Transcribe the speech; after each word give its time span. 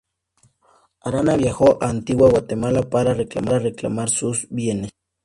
Arana 1.01 1.35
viajó 1.37 1.77
a 1.79 1.87
Antigua 1.89 2.27
Guatemala 2.27 2.81
para 2.81 3.13
reclamar 3.13 4.09
sus 4.09 4.47
bienes. 4.49 4.89